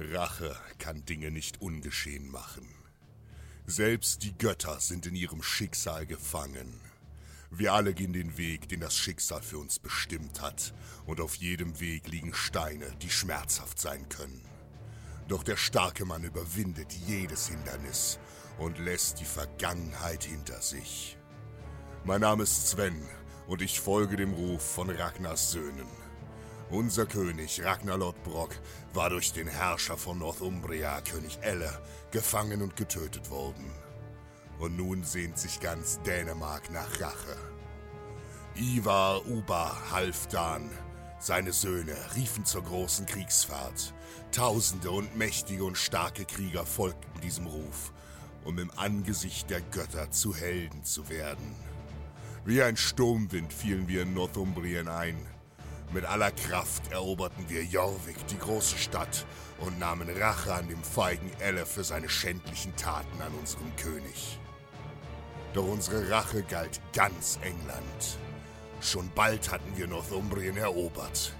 [0.00, 2.66] Rache kann Dinge nicht ungeschehen machen.
[3.66, 6.80] Selbst die Götter sind in ihrem Schicksal gefangen.
[7.50, 10.72] Wir alle gehen den Weg, den das Schicksal für uns bestimmt hat,
[11.04, 14.40] und auf jedem Weg liegen Steine, die schmerzhaft sein können.
[15.28, 18.18] Doch der starke Mann überwindet jedes Hindernis
[18.58, 21.18] und lässt die Vergangenheit hinter sich.
[22.04, 23.06] Mein Name ist Sven
[23.46, 25.88] und ich folge dem Ruf von Ragnars Söhnen.
[26.70, 28.54] Unser König Ragnar Lodbrok
[28.94, 31.76] war durch den Herrscher von Northumbria, König Elle,
[32.12, 33.72] gefangen und getötet worden.
[34.60, 37.36] Und nun sehnt sich ganz Dänemark nach Rache.
[38.54, 40.70] Ivar Uba Halfdan,
[41.18, 43.92] seine Söhne riefen zur großen Kriegsfahrt.
[44.30, 47.92] Tausende und mächtige und starke Krieger folgten diesem Ruf,
[48.44, 51.56] um im Angesicht der Götter zu Helden zu werden.
[52.44, 55.18] Wie ein Sturmwind fielen wir in Northumbrien ein.
[55.92, 59.26] Mit aller Kraft eroberten wir Jorvik, die große Stadt,
[59.58, 64.38] und nahmen Rache an dem feigen Elle für seine schändlichen Taten an unserem König.
[65.52, 68.18] Doch unsere Rache galt ganz England.
[68.80, 71.34] Schon bald hatten wir Northumbrien erobert.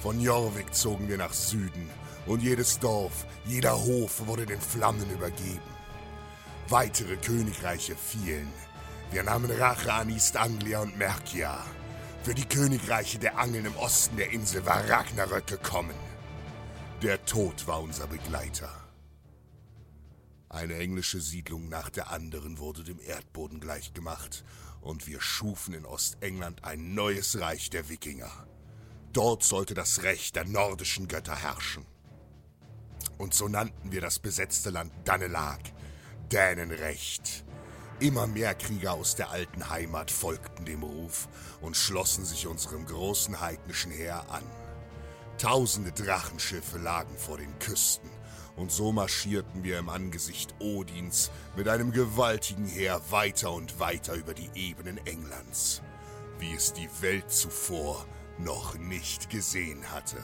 [0.00, 1.88] Von Jorvik zogen wir nach Süden
[2.26, 5.60] und jedes Dorf, jeder Hof wurde den Flammen übergeben.
[6.68, 8.50] Weitere Königreiche fielen.
[9.10, 11.62] Wir nahmen Rache an East Anglia und Mercia.
[12.22, 15.96] Für die Königreiche der Angeln im Osten der Insel war Ragnarök gekommen.
[17.02, 18.70] Der Tod war unser Begleiter.
[20.48, 24.44] Eine englische Siedlung nach der anderen wurde dem Erdboden gleichgemacht
[24.82, 28.46] und wir schufen in Ostengland ein neues Reich der Wikinger.
[29.12, 31.84] Dort sollte das Recht der nordischen Götter herrschen.
[33.18, 35.60] Und so nannten wir das besetzte Land Danelag,
[36.30, 37.44] Dänenrecht.
[38.02, 41.28] Immer mehr Krieger aus der alten Heimat folgten dem Ruf
[41.60, 44.42] und schlossen sich unserem großen heidnischen Heer an.
[45.38, 48.10] Tausende Drachenschiffe lagen vor den Küsten,
[48.56, 54.34] und so marschierten wir im Angesicht Odins mit einem gewaltigen Heer weiter und weiter über
[54.34, 55.80] die Ebenen Englands,
[56.40, 58.04] wie es die Welt zuvor
[58.36, 60.16] noch nicht gesehen hatte.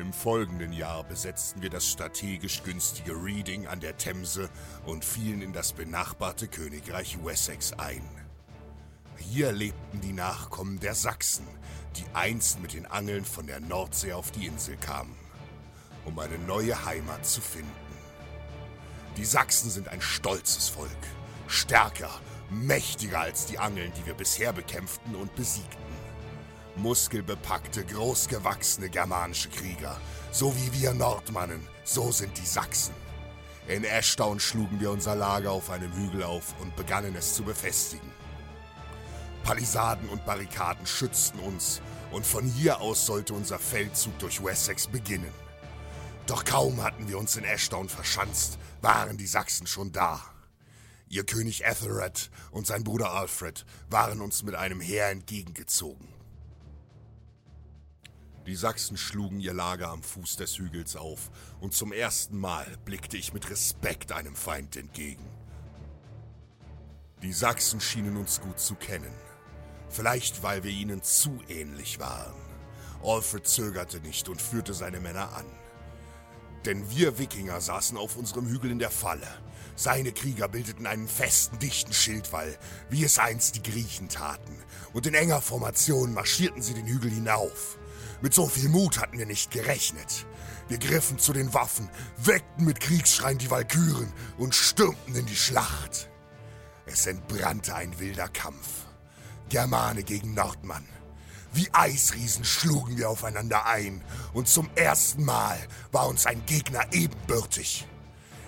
[0.00, 4.48] Im folgenden Jahr besetzten wir das strategisch günstige Reading an der Themse
[4.86, 8.02] und fielen in das benachbarte Königreich Wessex ein.
[9.18, 11.46] Hier lebten die Nachkommen der Sachsen,
[11.96, 15.14] die einst mit den Angeln von der Nordsee auf die Insel kamen,
[16.06, 17.70] um eine neue Heimat zu finden.
[19.18, 20.90] Die Sachsen sind ein stolzes Volk,
[21.46, 22.10] stärker,
[22.48, 25.89] mächtiger als die Angeln, die wir bisher bekämpften und besiegten.
[26.76, 29.96] Muskelbepackte, großgewachsene germanische Krieger,
[30.30, 32.94] so wie wir Nordmannen, so sind die Sachsen.
[33.68, 38.10] In Ashdown schlugen wir unser Lager auf einem Hügel auf und begannen es zu befestigen.
[39.44, 41.80] Palisaden und Barrikaden schützten uns,
[42.10, 45.32] und von hier aus sollte unser Feldzug durch Wessex beginnen.
[46.26, 50.20] Doch kaum hatten wir uns in Ashdown verschanzt, waren die Sachsen schon da.
[51.08, 56.06] Ihr König Ethelred und sein Bruder Alfred waren uns mit einem Heer entgegengezogen.
[58.50, 61.30] Die Sachsen schlugen ihr Lager am Fuß des Hügels auf,
[61.60, 65.24] und zum ersten Mal blickte ich mit Respekt einem Feind entgegen.
[67.22, 69.14] Die Sachsen schienen uns gut zu kennen.
[69.88, 72.34] Vielleicht, weil wir ihnen zu ähnlich waren.
[73.04, 75.46] Alfred zögerte nicht und führte seine Männer an.
[76.64, 79.28] Denn wir Wikinger saßen auf unserem Hügel in der Falle.
[79.76, 82.58] Seine Krieger bildeten einen festen, dichten Schildwall,
[82.88, 84.56] wie es einst die Griechen taten.
[84.92, 87.78] Und in enger Formation marschierten sie den Hügel hinauf.
[88.22, 90.26] Mit so viel Mut hatten wir nicht gerechnet.
[90.68, 91.88] Wir griffen zu den Waffen,
[92.18, 96.10] weckten mit Kriegsschreien die Walküren und stürmten in die Schlacht.
[96.86, 98.68] Es entbrannte ein wilder Kampf.
[99.48, 100.86] Germane gegen Nordmann.
[101.52, 105.58] Wie Eisriesen schlugen wir aufeinander ein und zum ersten Mal
[105.90, 107.86] war uns ein Gegner ebenbürtig.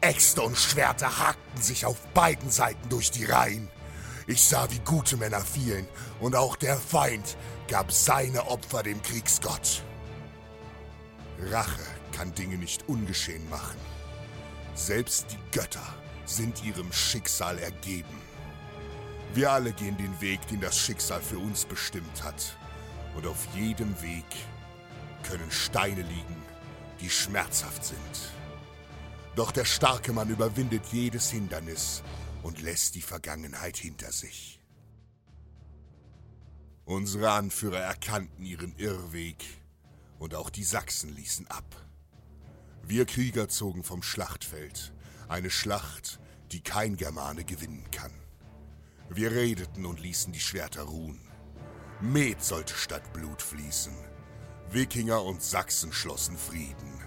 [0.00, 3.68] Äxte und Schwerter hakten sich auf beiden Seiten durch die Reihen.
[4.26, 5.88] Ich sah, wie gute Männer fielen
[6.20, 7.36] und auch der Feind
[7.68, 9.82] gab seine Opfer dem Kriegsgott.
[11.50, 11.82] Rache
[12.12, 13.78] kann Dinge nicht ungeschehen machen.
[14.74, 15.94] Selbst die Götter
[16.26, 18.20] sind ihrem Schicksal ergeben.
[19.34, 22.56] Wir alle gehen den Weg, den das Schicksal für uns bestimmt hat.
[23.16, 24.24] Und auf jedem Weg
[25.22, 26.36] können Steine liegen,
[27.00, 28.32] die schmerzhaft sind.
[29.36, 32.02] Doch der starke Mann überwindet jedes Hindernis
[32.42, 34.60] und lässt die Vergangenheit hinter sich.
[36.86, 39.42] Unsere Anführer erkannten ihren Irrweg
[40.18, 41.64] und auch die Sachsen ließen ab.
[42.82, 44.92] Wir Krieger zogen vom Schlachtfeld,
[45.26, 46.20] eine Schlacht,
[46.52, 48.12] die kein Germane gewinnen kann.
[49.08, 51.20] Wir redeten und ließen die Schwerter ruhen.
[52.02, 53.94] Met sollte statt Blut fließen.
[54.70, 57.00] Wikinger und Sachsen schlossen Frieden.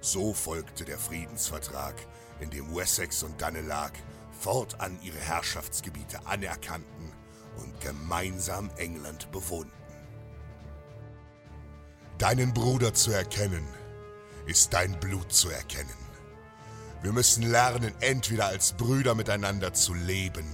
[0.00, 1.94] So folgte der Friedensvertrag,
[2.40, 3.92] in dem Wessex und Dannelag
[4.32, 7.09] fortan ihre Herrschaftsgebiete anerkannten
[7.62, 9.72] und gemeinsam England bewohnten.
[12.18, 13.66] Deinen Bruder zu erkennen,
[14.46, 15.88] ist dein Blut zu erkennen.
[17.02, 20.46] Wir müssen lernen, entweder als Brüder miteinander zu leben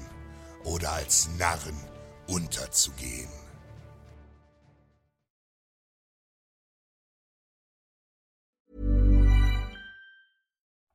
[0.64, 1.76] oder als Narren
[2.28, 3.45] unterzugehen.